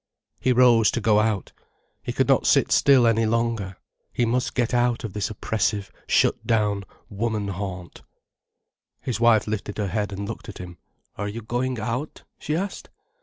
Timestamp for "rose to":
0.51-0.99